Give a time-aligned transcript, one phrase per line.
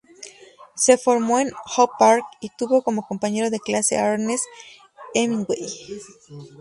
[0.75, 4.45] Se formó en Oak Park y tuvo como compañero de clase a Ernest
[5.13, 5.67] Hemingway.